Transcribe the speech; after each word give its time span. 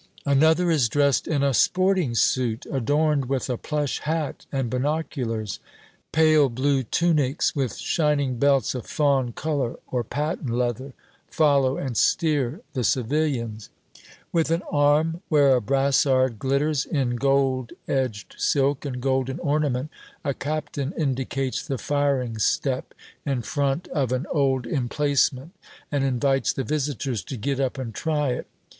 Another 0.25 0.71
is 0.71 0.89
dressed 0.89 1.27
in 1.27 1.43
a 1.43 1.53
sporting 1.53 2.15
suit, 2.15 2.65
adorned 2.71 3.25
with 3.25 3.51
a 3.51 3.55
plush 3.57 3.99
hat 3.99 4.47
and 4.51 4.67
binoculars. 4.67 5.59
Pale 6.11 6.49
blue 6.49 6.81
tunics, 6.81 7.55
with 7.55 7.75
shining 7.77 8.39
belts 8.39 8.73
of 8.73 8.87
fawn 8.87 9.31
color 9.31 9.75
or 9.91 10.03
patent 10.03 10.49
leather, 10.49 10.93
follow 11.27 11.77
and 11.77 11.95
steer 11.95 12.61
the 12.73 12.83
civilians. 12.83 13.69
With 14.31 14.49
an 14.49 14.63
arm 14.71 15.21
where 15.29 15.55
a 15.55 15.61
brassard 15.61 16.39
glitters 16.39 16.83
in 16.83 17.17
gold 17.17 17.73
edged 17.87 18.33
silk 18.39 18.85
and 18.85 18.99
golden 19.01 19.37
ornament, 19.37 19.91
a 20.25 20.33
captain 20.33 20.93
indicates 20.93 21.63
the 21.67 21.77
firing 21.77 22.39
step 22.39 22.95
in 23.23 23.43
front 23.43 23.87
of 23.89 24.11
an 24.11 24.25
old 24.31 24.65
emplacement 24.65 25.51
and 25.91 26.03
invites 26.03 26.53
the 26.53 26.63
visitors 26.63 27.23
to 27.25 27.37
get 27.37 27.59
up 27.59 27.77
and 27.77 27.93
try 27.93 28.29
it. 28.29 28.47